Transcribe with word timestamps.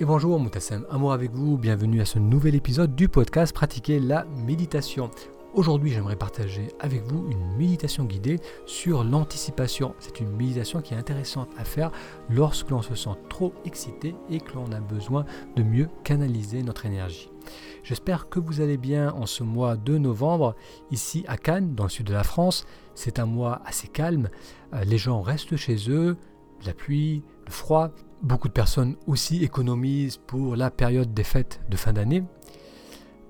Et 0.00 0.06
bonjour, 0.06 0.40
Moutassem, 0.40 0.86
amour 0.88 1.12
avec 1.12 1.30
vous, 1.32 1.58
bienvenue 1.58 2.00
à 2.00 2.06
ce 2.06 2.18
nouvel 2.18 2.54
épisode 2.54 2.96
du 2.96 3.10
podcast 3.10 3.52
Pratiquer 3.52 4.00
la 4.00 4.24
méditation. 4.46 5.10
Aujourd'hui, 5.52 5.90
j'aimerais 5.90 6.16
partager 6.16 6.68
avec 6.80 7.02
vous 7.02 7.30
une 7.30 7.58
méditation 7.58 8.04
guidée 8.04 8.40
sur 8.64 9.04
l'anticipation. 9.04 9.94
C'est 9.98 10.20
une 10.20 10.34
méditation 10.34 10.80
qui 10.80 10.94
est 10.94 10.96
intéressante 10.96 11.50
à 11.58 11.64
faire 11.64 11.92
lorsque 12.30 12.70
l'on 12.70 12.80
se 12.80 12.94
sent 12.94 13.10
trop 13.28 13.52
excité 13.66 14.14
et 14.30 14.40
que 14.40 14.54
l'on 14.54 14.72
a 14.72 14.80
besoin 14.80 15.26
de 15.56 15.62
mieux 15.62 15.90
canaliser 16.02 16.62
notre 16.62 16.86
énergie. 16.86 17.30
J'espère 17.82 18.30
que 18.30 18.40
vous 18.40 18.62
allez 18.62 18.78
bien 18.78 19.12
en 19.12 19.26
ce 19.26 19.42
mois 19.42 19.76
de 19.76 19.98
novembre, 19.98 20.54
ici 20.90 21.26
à 21.28 21.36
Cannes, 21.36 21.74
dans 21.74 21.84
le 21.84 21.90
sud 21.90 22.06
de 22.06 22.14
la 22.14 22.24
France. 22.24 22.64
C'est 22.94 23.18
un 23.18 23.26
mois 23.26 23.60
assez 23.66 23.88
calme. 23.88 24.30
Euh, 24.72 24.82
les 24.84 24.98
gens 24.98 25.20
restent 25.20 25.56
chez 25.56 25.90
eux, 25.90 26.16
la 26.66 26.74
pluie, 26.74 27.22
le 27.46 27.52
froid. 27.52 27.90
Beaucoup 28.22 28.48
de 28.48 28.52
personnes 28.52 28.96
aussi 29.06 29.42
économisent 29.42 30.18
pour 30.18 30.56
la 30.56 30.70
période 30.70 31.14
des 31.14 31.24
fêtes 31.24 31.60
de 31.70 31.76
fin 31.76 31.92
d'année. 31.92 32.22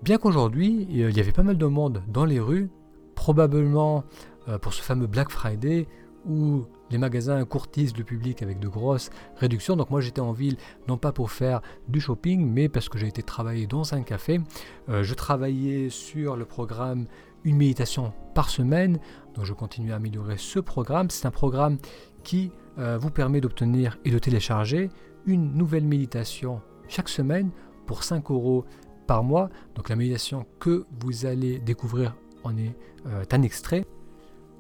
Bien 0.03 0.19
qu'aujourd'hui, 0.19 0.87
il 0.91 1.17
y 1.17 1.21
avait 1.21 1.33
pas 1.33 1.43
mal 1.43 1.59
de 1.59 1.67
monde 1.67 2.03
dans 2.09 2.25
les 2.25 2.41
rues, 2.41 2.71
probablement 3.15 4.05
euh, 4.49 4.59
pour 4.59 4.73
ce 4.73 4.83
fameux 4.83 5.07
Black 5.07 5.31
Friday 5.31 5.87
où 6.27 6.65
les 6.91 6.99
magasins 6.99 7.45
courtisent 7.45 7.97
le 7.97 8.05
public 8.05 8.43
avec 8.43 8.59
de 8.59 8.69
grosses 8.69 9.11
réductions. 9.37 9.77
Donc 9.77 9.91
moi 9.91 10.01
j'étais 10.01 10.21
en 10.21 10.33
ville 10.33 10.57
non 10.89 10.99
pas 10.99 11.13
pour 11.13 11.31
faire 11.31 11.61
du 11.89 12.01
shopping, 12.01 12.51
mais 12.51 12.69
parce 12.69 12.89
que 12.89 12.99
j'ai 12.99 13.07
été 13.07 13.23
travailler 13.23 13.67
dans 13.67 13.95
un 13.95 14.03
café. 14.03 14.41
Euh, 14.89 15.03
je 15.03 15.15
travaillais 15.15 15.91
sur 15.91 16.37
le 16.37 16.45
programme 16.45 17.07
Une 17.45 17.57
méditation 17.57 18.13
par 18.35 18.51
semaine. 18.51 18.99
Donc 19.35 19.45
je 19.45 19.55
continue 19.55 19.93
à 19.93 19.97
améliorer 19.97 20.37
ce 20.37 20.59
programme. 20.61 21.09
C'est 21.11 21.27
un 21.27 21.31
programme 21.31 21.79
qui 22.23 22.53
euh, 22.81 22.99
vous 22.99 23.11
permet 23.11 23.41
d'obtenir 23.41 23.99
et 24.05 24.11
de 24.11 24.19
télécharger 24.19 24.91
une 25.27 25.55
nouvelle 25.55 25.85
méditation 25.85 26.63
chaque 26.89 27.09
semaine 27.09 27.51
pour 27.87 28.05
5 28.05 28.31
euros 28.31 28.65
par 29.07 29.23
mois. 29.23 29.51
Donc 29.75 29.89
la 29.89 29.97
méditation 29.97 30.47
que 30.59 30.87
vous 31.01 31.27
allez 31.27 31.59
découvrir 31.59 32.17
en 32.43 32.57
est 32.57 32.75
euh, 33.07 33.25
un 33.31 33.43
extrait. 33.43 33.85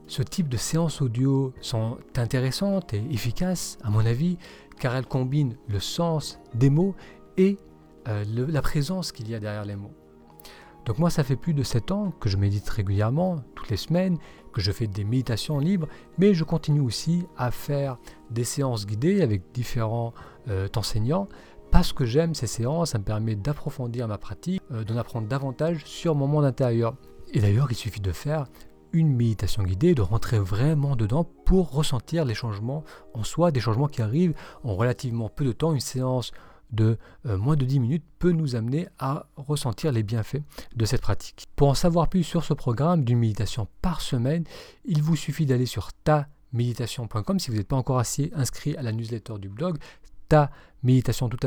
Ce 0.06 0.22
type 0.22 0.48
de 0.48 0.56
séances 0.56 1.00
audio 1.00 1.55
sont 1.61 1.98
intéressantes 2.17 2.92
et 2.92 3.03
efficaces, 3.11 3.78
à 3.83 3.91
mon 3.91 4.05
avis, 4.05 4.39
car 4.78 4.97
elles 4.97 5.06
combinent 5.06 5.56
le 5.69 5.78
sens 5.78 6.41
des 6.55 6.69
mots 6.69 6.95
et 7.36 7.56
euh, 8.08 8.25
la 8.27 8.61
présence 8.61 9.12
qu'il 9.12 9.30
y 9.30 9.34
a 9.34 9.41
derrière 9.41 9.64
les 9.64 9.77
mots. 9.77 9.95
Donc 10.86 10.98
moi, 10.98 11.11
ça 11.11 11.25
fait 11.25 11.36
plus 11.36 11.55
de 11.55 11.62
7 11.62 11.91
ans 11.92 12.12
que 12.20 12.28
je 12.28 12.36
médite 12.36 12.69
régulièrement, 12.69 13.36
toutes 13.55 13.69
les 13.70 13.77
semaines, 13.77 14.19
que 14.53 14.61
je 14.61 14.73
fais 14.73 14.86
des 14.86 15.05
méditations 15.05 15.59
libres, 15.59 15.86
mais 16.19 16.34
je 16.34 16.45
continue 16.45 16.81
aussi 16.81 17.27
à 17.36 17.50
faire 17.50 17.98
des 18.31 18.45
séances 18.45 18.86
guidées 18.86 19.23
avec 19.23 19.53
différents 19.53 20.12
euh, 20.48 20.69
enseignants 20.77 21.28
parce 21.70 21.92
que 21.92 22.05
j'aime 22.05 22.34
ces 22.34 22.47
séances, 22.47 22.91
ça 22.91 22.98
me 22.98 23.05
permet 23.05 23.36
d'approfondir 23.36 24.08
ma 24.08 24.19
pratique, 24.19 24.61
euh, 24.73 24.84
d'en 24.84 24.97
apprendre 24.97 25.28
davantage 25.28 25.84
sur 25.84 26.14
mon 26.14 26.27
monde 26.27 26.45
intérieur. 26.45 26.95
Et 27.33 27.41
d'ailleurs, 27.41 27.69
il 27.70 27.77
suffit 27.77 28.01
de 28.01 28.12
faire 28.12 28.47
une 28.92 29.14
méditation 29.14 29.62
guidée, 29.62 29.95
de 29.95 30.03
rentrer 30.03 30.41
vraiment 30.41 30.97
dedans 30.97 31.25
pour 31.45 31.70
ressentir 31.70 32.25
les 32.25 32.34
changements 32.34 32.83
en 33.14 33.23
soi, 33.23 33.53
des 33.53 33.61
changements 33.61 33.86
qui 33.86 34.03
arrivent 34.03 34.34
en 34.64 34.75
relativement 34.75 35.28
peu 35.28 35.45
de 35.45 35.53
temps. 35.53 35.73
Une 35.73 35.81
séance 35.81 36.33
de 36.73 36.99
euh, 37.27 37.37
moins 37.37 37.57
de 37.57 37.65
10 37.65 37.81
minutes 37.81 38.05
peut 38.19 38.33
nous 38.33 38.57
amener 38.57 38.89
à 38.99 39.27
ressentir 39.37 39.93
les 39.93 40.03
bienfaits 40.03 40.43
de 40.75 40.85
cette 40.85 41.01
pratique. 41.01 41.47
Pour 41.57 41.69
en 41.69 41.75
savoir 41.75 42.09
plus 42.09 42.25
sur 42.25 42.45
ce 42.45 42.55
programme 42.55 43.05
d'une 43.05 43.19
méditation 43.19 43.69
par 43.83 44.01
semaine, 44.01 44.45
il 44.85 45.03
vous 45.03 45.17
suffit 45.17 45.47
d'aller 45.47 45.67
sur 45.67 45.93
taméditation.com 46.05 47.39
si 47.39 47.51
vous 47.51 47.57
n'êtes 47.57 47.69
pas 47.69 47.77
encore 47.77 47.98
assez 47.98 48.31
inscrit 48.35 48.77
à 48.77 48.83
la 48.83 48.93
newsletter 48.93 49.35
du 49.39 49.48
blog 49.48 49.79
ta 50.29 50.51
méditation 50.83 51.29
tout 51.29 51.45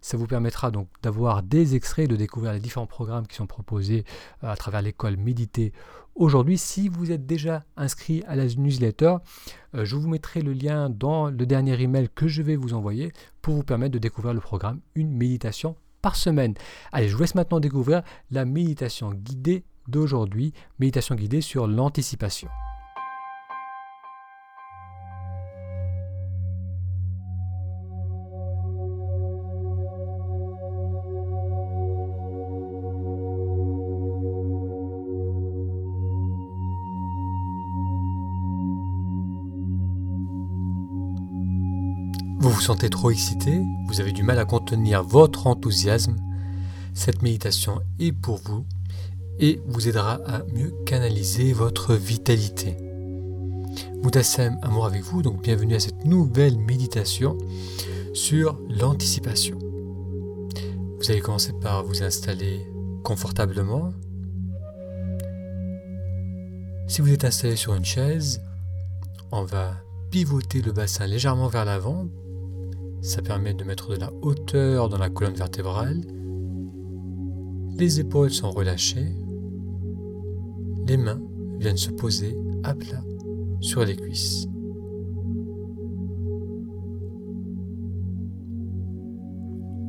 Ça 0.00 0.16
vous 0.16 0.26
permettra 0.26 0.70
donc 0.70 0.88
d'avoir 1.02 1.42
des 1.42 1.74
extraits, 1.74 2.08
de 2.08 2.16
découvrir 2.16 2.52
les 2.52 2.60
différents 2.60 2.86
programmes 2.86 3.26
qui 3.26 3.36
sont 3.36 3.46
proposés 3.46 4.04
euh, 4.42 4.50
à 4.50 4.56
travers 4.56 4.82
l'école 4.82 5.16
Méditer 5.16 5.72
aujourd'hui. 6.14 6.58
Si 6.58 6.88
vous 6.88 7.12
êtes 7.12 7.26
déjà 7.26 7.64
inscrit 7.76 8.22
à 8.26 8.36
la 8.36 8.46
newsletter, 8.46 9.16
euh, 9.74 9.84
je 9.84 9.96
vous 9.96 10.08
mettrai 10.08 10.42
le 10.42 10.52
lien 10.52 10.90
dans 10.90 11.28
le 11.28 11.46
dernier 11.46 11.80
email 11.80 12.08
que 12.14 12.28
je 12.28 12.42
vais 12.42 12.56
vous 12.56 12.74
envoyer 12.74 13.12
pour 13.42 13.54
vous 13.54 13.62
permettre 13.62 13.92
de 13.92 13.98
découvrir 13.98 14.34
le 14.34 14.40
programme 14.40 14.80
Une 14.94 15.12
méditation 15.12 15.76
par 16.02 16.16
semaine. 16.16 16.54
Allez, 16.92 17.08
je 17.08 17.14
vous 17.14 17.22
laisse 17.22 17.34
maintenant 17.34 17.60
découvrir 17.60 18.02
la 18.30 18.44
méditation 18.44 19.12
guidée 19.12 19.64
d'aujourd'hui, 19.86 20.52
méditation 20.78 21.14
guidée 21.14 21.40
sur 21.40 21.66
l'anticipation. 21.66 22.48
Vous 42.40 42.48
vous 42.48 42.60
sentez 42.62 42.88
trop 42.88 43.10
excité, 43.10 43.60
vous 43.86 44.00
avez 44.00 44.12
du 44.12 44.22
mal 44.22 44.38
à 44.38 44.46
contenir 44.46 45.02
votre 45.02 45.46
enthousiasme, 45.46 46.16
cette 46.94 47.20
méditation 47.20 47.82
est 47.98 48.12
pour 48.12 48.38
vous 48.38 48.64
et 49.38 49.60
vous 49.66 49.88
aidera 49.88 50.12
à 50.26 50.42
mieux 50.54 50.72
canaliser 50.86 51.52
votre 51.52 51.94
vitalité. 51.94 52.78
Moutassem, 54.02 54.58
amour 54.62 54.86
avec 54.86 55.02
vous, 55.02 55.20
donc 55.20 55.42
bienvenue 55.42 55.74
à 55.74 55.80
cette 55.80 56.06
nouvelle 56.06 56.56
méditation 56.56 57.36
sur 58.14 58.58
l'anticipation. 58.70 59.58
Vous 60.98 61.10
allez 61.10 61.20
commencer 61.20 61.52
par 61.52 61.84
vous 61.84 62.02
installer 62.02 62.66
confortablement. 63.04 63.92
Si 66.88 67.02
vous 67.02 67.12
êtes 67.12 67.26
installé 67.26 67.56
sur 67.56 67.74
une 67.74 67.84
chaise, 67.84 68.40
on 69.30 69.44
va 69.44 69.74
pivoter 70.10 70.62
le 70.62 70.72
bassin 70.72 71.06
légèrement 71.06 71.48
vers 71.48 71.66
l'avant 71.66 72.06
ça 73.02 73.22
permet 73.22 73.54
de 73.54 73.64
mettre 73.64 73.90
de 73.90 74.00
la 74.00 74.12
hauteur 74.22 74.88
dans 74.88 74.98
la 74.98 75.10
colonne 75.10 75.34
vertébrale. 75.34 76.00
Les 77.76 78.00
épaules 78.00 78.30
sont 78.30 78.50
relâchées. 78.50 79.14
Les 80.86 80.96
mains 80.96 81.20
viennent 81.58 81.76
se 81.76 81.90
poser 81.90 82.36
à 82.62 82.74
plat 82.74 83.02
sur 83.60 83.84
les 83.84 83.96
cuisses. 83.96 84.46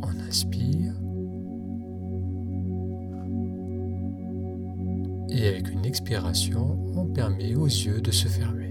On 0.03 0.19
inspire. 0.27 0.93
Et 5.29 5.47
avec 5.47 5.71
une 5.71 5.85
expiration, 5.85 6.77
on 6.95 7.07
permet 7.07 7.55
aux 7.55 7.65
yeux 7.65 8.01
de 8.01 8.11
se 8.11 8.27
fermer. 8.27 8.70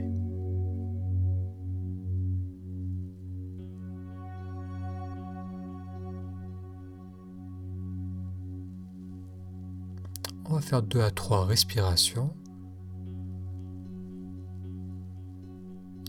Faire 10.60 10.82
deux 10.82 11.02
à 11.02 11.10
trois 11.10 11.44
respirations. 11.44 12.34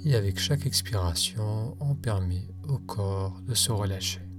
Et 0.04 0.16
avec 0.16 0.40
chaque 0.40 0.66
expiration, 0.66 1.78
on 1.80 1.96
permet 1.96 2.48
au 2.68 2.80
corps 2.80 3.42
de 3.48 3.54
se 3.54 3.72
relâcher. 3.72 4.31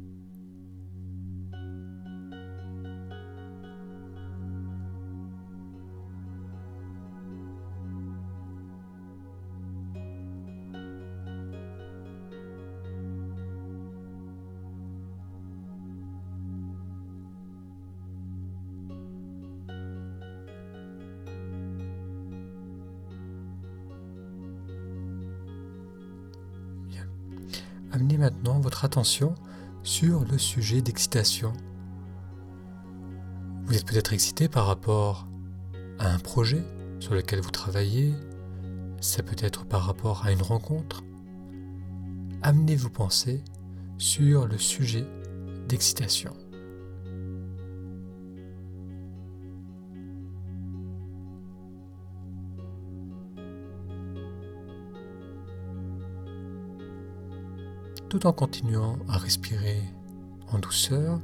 Amenez 28.03 28.19
maintenant 28.19 28.59
votre 28.59 28.85
attention 28.85 29.37
sur 29.85 30.25
le 30.25 30.37
sujet 30.37 30.83
d'excitation. 30.83 31.53
Vous 33.65 33.77
êtes 33.77 33.87
peut-être 33.87 34.13
excité 34.13 34.49
par 34.49 34.67
rapport 34.67 35.29
à 36.01 36.13
un 36.13 36.19
projet 36.19 36.65
sur 36.99 37.15
lequel 37.15 37.41
vous 37.41 37.53
travaillez, 37.53 38.13
ça 39.01 39.23
peut 39.23 39.37
être 39.39 39.67
par 39.67 39.83
rapport 39.83 40.27
à 40.27 40.33
une 40.33 40.43
rencontre. 40.43 41.05
Amenez 42.43 42.75
vos 42.75 42.91
pensées 42.91 43.45
sur 43.99 44.49
le 44.49 44.59
sujet 44.59 45.07
d'excitation. 45.69 46.35
Tout 58.13 58.27
en 58.27 58.35
continuant 58.35 58.99
à 59.09 59.17
respirer 59.17 59.81
en 60.53 60.59
douceur, 60.59 61.19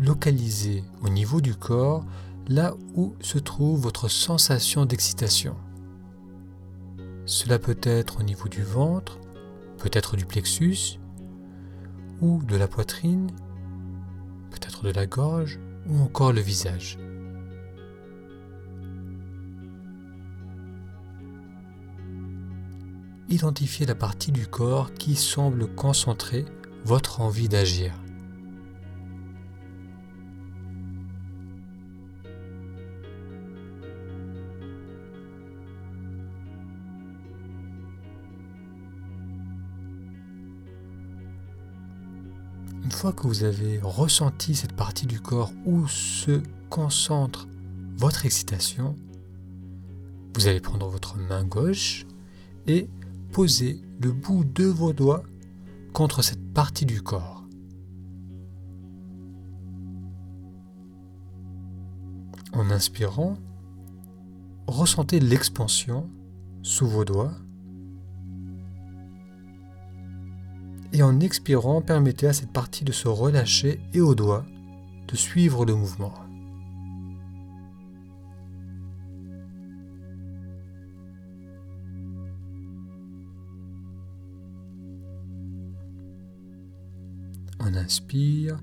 localisez 0.00 0.82
au 1.02 1.10
niveau 1.10 1.42
du 1.42 1.54
corps 1.54 2.06
là 2.48 2.74
où 2.94 3.14
se 3.20 3.36
trouve 3.36 3.78
votre 3.78 4.08
sensation 4.08 4.86
d'excitation. 4.86 5.54
Cela 7.26 7.58
peut 7.58 7.76
être 7.82 8.20
au 8.20 8.22
niveau 8.22 8.48
du 8.48 8.62
ventre, 8.62 9.18
peut-être 9.76 10.16
du 10.16 10.24
plexus, 10.24 10.98
ou 12.22 12.42
de 12.44 12.56
la 12.56 12.66
poitrine, 12.66 13.30
peut-être 14.50 14.84
de 14.84 14.92
la 14.92 15.04
gorge, 15.04 15.60
ou 15.86 16.00
encore 16.00 16.32
le 16.32 16.40
visage. 16.40 16.98
Identifiez 23.30 23.84
la 23.84 23.94
partie 23.94 24.32
du 24.32 24.46
corps 24.46 24.94
qui 24.94 25.14
semble 25.14 25.68
concentrer 25.74 26.46
votre 26.86 27.20
envie 27.20 27.50
d'agir. 27.50 27.92
Une 42.82 42.90
fois 42.90 43.12
que 43.12 43.26
vous 43.26 43.44
avez 43.44 43.78
ressenti 43.82 44.54
cette 44.54 44.72
partie 44.72 45.06
du 45.06 45.20
corps 45.20 45.52
où 45.66 45.86
se 45.86 46.40
concentre 46.70 47.46
votre 47.98 48.24
excitation, 48.24 48.96
vous 50.34 50.46
allez 50.46 50.60
prendre 50.60 50.88
votre 50.88 51.18
main 51.18 51.44
gauche 51.44 52.06
et 52.66 52.88
poser 53.38 53.80
le 54.00 54.10
bout 54.10 54.42
de 54.42 54.64
vos 54.64 54.92
doigts 54.92 55.22
contre 55.92 56.22
cette 56.22 56.52
partie 56.52 56.86
du 56.86 57.02
corps. 57.02 57.46
En 62.52 62.68
inspirant, 62.72 63.36
ressentez 64.66 65.20
l'expansion 65.20 66.10
sous 66.62 66.88
vos 66.88 67.04
doigts 67.04 67.36
et 70.92 71.04
en 71.04 71.20
expirant, 71.20 71.80
permettez 71.80 72.26
à 72.26 72.32
cette 72.32 72.52
partie 72.52 72.82
de 72.82 72.90
se 72.90 73.06
relâcher 73.06 73.80
et 73.94 74.00
aux 74.00 74.16
doigts 74.16 74.46
de 75.06 75.14
suivre 75.14 75.64
le 75.64 75.76
mouvement. 75.76 76.27
Inspire, 87.88 88.58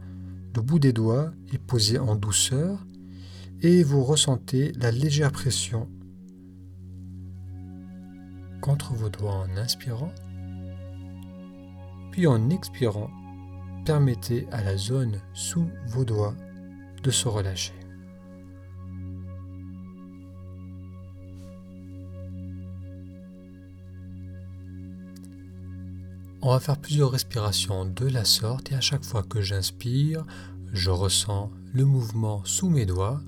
le 0.56 0.62
bout 0.62 0.78
des 0.78 0.94
doigts 0.94 1.32
est 1.52 1.58
posé 1.58 1.98
en 1.98 2.16
douceur 2.16 2.86
et 3.62 3.82
vous 3.82 4.04
ressentez 4.04 4.72
la 4.74 4.92
légère 4.92 5.32
pression 5.32 5.90
contre 8.62 8.94
vos 8.94 9.10
doigts 9.10 9.48
en 9.48 9.58
inspirant 9.58 10.12
puis 12.12 12.28
en 12.28 12.52
expirant, 12.52 13.10
permettez 13.84 14.48
à 14.52 14.64
la 14.64 14.78
zone 14.78 15.20
sous 15.34 15.68
vos 15.88 16.06
doigts 16.06 16.36
de 17.02 17.10
se 17.10 17.28
relâcher. 17.28 17.74
On 26.48 26.52
va 26.52 26.60
faire 26.60 26.78
plusieurs 26.78 27.10
respirations 27.10 27.86
de 27.86 28.08
la 28.08 28.24
sorte 28.24 28.72
et 28.72 28.76
à 28.76 28.80
chaque 28.80 29.04
fois 29.04 29.24
que 29.24 29.42
j'inspire, 29.42 30.24
je 30.74 30.92
ressens 30.92 31.50
le 31.74 31.86
mouvement 31.86 32.46
sous 32.46 32.70
mes 32.70 32.86
doigts. 32.86 33.20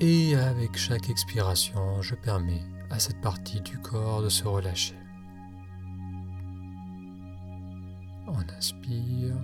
Et 0.00 0.34
avec 0.34 0.76
chaque 0.76 1.08
expiration, 1.08 2.02
je 2.02 2.16
permets 2.16 2.64
à 2.90 2.98
cette 2.98 3.20
partie 3.20 3.60
du 3.60 3.78
corps 3.78 4.20
de 4.20 4.30
se 4.30 4.42
relâcher. 4.48 4.98
On 8.26 8.40
inspire. 8.58 9.36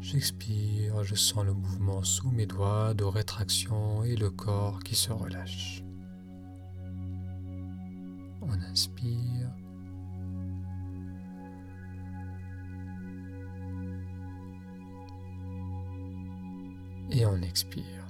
J'expire, 0.00 1.02
je 1.04 1.14
sens 1.14 1.44
le 1.44 1.52
mouvement 1.52 2.02
sous 2.02 2.30
mes 2.30 2.46
doigts 2.46 2.94
de 2.94 3.04
rétraction 3.04 4.04
et 4.04 4.16
le 4.16 4.30
corps 4.30 4.80
qui 4.82 4.94
se 4.94 5.12
relâche. 5.12 5.82
On 8.42 8.52
inspire. 8.70 9.50
et 17.10 17.26
on 17.26 17.40
expire. 17.42 18.07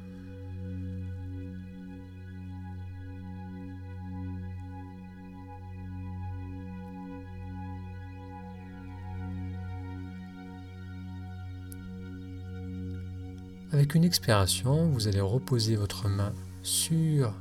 Avec 13.79 13.95
une 13.95 14.03
expiration, 14.03 14.89
vous 14.89 15.07
allez 15.07 15.21
reposer 15.21 15.77
votre 15.77 16.09
main 16.09 16.33
sur 16.65 17.33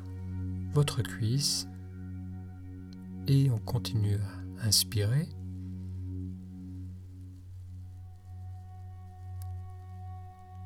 votre 0.72 1.02
cuisse 1.02 1.68
et 3.28 3.50
on 3.50 3.58
continue 3.58 4.20
à 4.62 4.68
inspirer. 4.68 5.28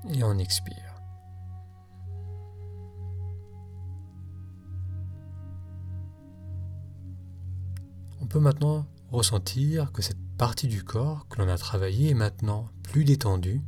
et 0.10 0.24
on 0.26 0.38
expire. 0.40 1.02
On 8.20 8.26
peut 8.26 8.40
maintenant 8.42 8.88
ressentir 9.10 9.94
que 9.94 10.02
cette 10.02 10.20
partie 10.38 10.68
du 10.68 10.84
corps 10.84 11.30
que 11.30 11.42
l'on 11.42 11.48
a 11.48 11.58
travaillée 11.58 12.10
est 12.10 12.16
maintenant 12.16 12.68
plus 12.84 13.06
détendue. 13.06 13.62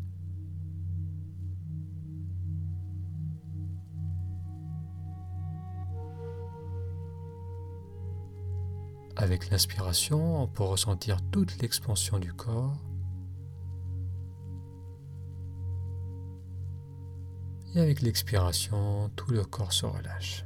Avec 9.15 9.51
l'inspiration, 9.51 10.41
on 10.41 10.47
peut 10.47 10.63
ressentir 10.63 11.21
toute 11.29 11.61
l'expansion 11.61 12.17
du 12.17 12.33
corps. 12.33 12.77
Et 17.75 17.79
avec 17.79 18.01
l'expiration, 18.01 19.09
tout 19.15 19.31
le 19.31 19.43
corps 19.43 19.71
se 19.71 19.85
relâche. 19.85 20.43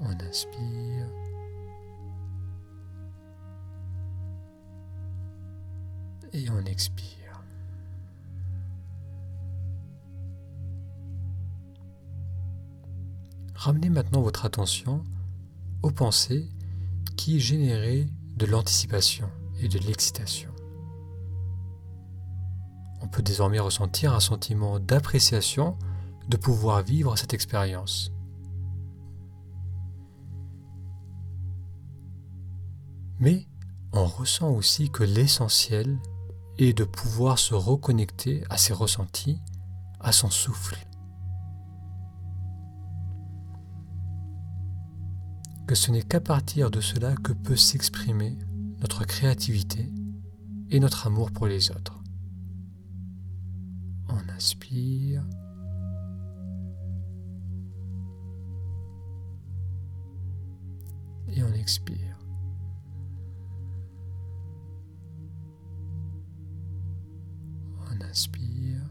On 0.00 0.10
inspire. 0.20 1.08
Et 6.34 6.48
on 6.50 6.64
expire. 6.64 7.21
Ramenez 13.64 13.90
maintenant 13.90 14.22
votre 14.22 14.44
attention 14.44 15.04
aux 15.82 15.90
pensées 15.90 16.48
qui 17.16 17.40
généraient 17.40 18.08
de 18.36 18.46
l'anticipation 18.46 19.28
et 19.60 19.68
de 19.68 19.78
l'excitation 19.78 20.52
on 23.02 23.08
peut 23.08 23.22
désormais 23.22 23.58
ressentir 23.58 24.14
un 24.14 24.20
sentiment 24.20 24.78
d'appréciation 24.78 25.76
de 26.28 26.36
pouvoir 26.36 26.82
vivre 26.82 27.16
cette 27.18 27.34
expérience. 27.34 28.12
Mais 33.18 33.46
on 33.92 34.06
ressent 34.06 34.50
aussi 34.50 34.90
que 34.90 35.02
l'essentiel 35.02 35.98
est 36.58 36.72
de 36.72 36.84
pouvoir 36.84 37.38
se 37.38 37.54
reconnecter 37.54 38.44
à 38.50 38.56
ses 38.56 38.72
ressentis, 38.72 39.38
à 40.00 40.12
son 40.12 40.30
souffle. 40.30 40.76
ce 45.74 45.90
n'est 45.90 46.02
qu'à 46.02 46.20
partir 46.20 46.70
de 46.70 46.80
cela 46.80 47.14
que 47.16 47.32
peut 47.32 47.56
s'exprimer 47.56 48.36
notre 48.80 49.04
créativité 49.04 49.92
et 50.70 50.80
notre 50.80 51.06
amour 51.06 51.30
pour 51.30 51.46
les 51.46 51.70
autres. 51.70 52.02
On 54.08 54.28
inspire. 54.28 55.24
Et 61.34 61.42
on 61.42 61.52
expire. 61.54 62.18
On 67.90 68.04
inspire. 68.04 68.82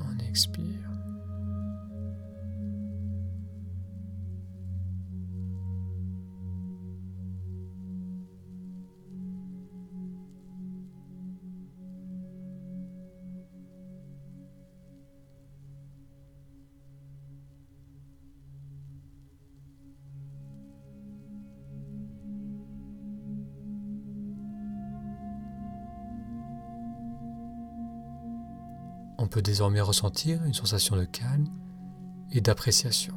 On 0.00 0.18
expire. 0.30 0.87
On 29.28 29.30
peut 29.30 29.42
désormais 29.42 29.82
ressentir 29.82 30.42
une 30.44 30.54
sensation 30.54 30.96
de 30.96 31.04
calme 31.04 31.50
et 32.32 32.40
d'appréciation. 32.40 33.12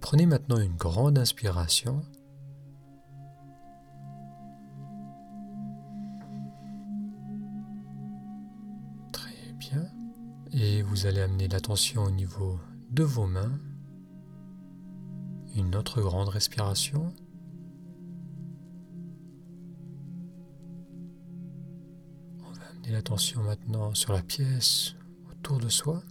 Prenez 0.00 0.24
maintenant 0.24 0.60
une 0.60 0.76
grande 0.76 1.18
inspiration. 1.18 2.00
Très 9.10 9.52
bien. 9.58 9.84
Et 10.52 10.82
vous 10.82 11.06
allez 11.06 11.22
amener 11.22 11.48
l'attention 11.48 12.04
au 12.04 12.12
niveau 12.12 12.60
de 12.92 13.02
vos 13.02 13.26
mains. 13.26 13.58
Une 15.56 15.74
autre 15.74 16.00
grande 16.00 16.28
respiration. 16.28 17.12
On 22.38 22.52
va 22.52 22.66
amener 22.70 22.90
l'attention 22.92 23.42
maintenant 23.42 23.94
sur 23.94 24.12
la 24.12 24.22
pièce 24.22 24.94
autour 25.30 25.58
de 25.58 25.68
soi. 25.68 26.02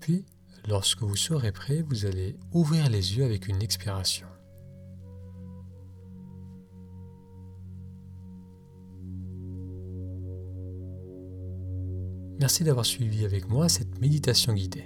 Puis, 0.00 0.24
lorsque 0.68 1.02
vous 1.02 1.16
serez 1.16 1.50
prêt, 1.50 1.82
vous 1.82 2.04
allez 2.06 2.36
ouvrir 2.52 2.90
les 2.90 3.16
yeux 3.16 3.24
avec 3.24 3.48
une 3.48 3.62
expiration. 3.62 4.28
Merci 12.40 12.64
d'avoir 12.64 12.84
suivi 12.84 13.24
avec 13.24 13.48
moi 13.48 13.68
cette 13.68 14.00
méditation 14.00 14.54
guidée. 14.54 14.84